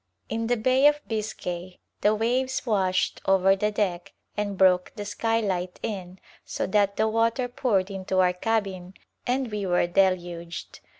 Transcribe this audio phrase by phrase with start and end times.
[0.29, 5.79] In the Bay of Biscay the waves washed over the deck and broke the skylight
[5.83, 8.95] in so that the water poured into our cabin
[9.27, 10.79] and we were deluged.